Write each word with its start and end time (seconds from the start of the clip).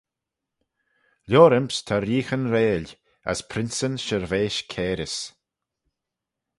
Lioryms 1.29 1.75
ta 1.87 1.95
reeaghyn 1.97 2.45
reill, 2.53 2.87
as 3.31 3.39
princeyn 3.49 3.95
shirveish 4.05 4.61
cairys. 4.71 5.15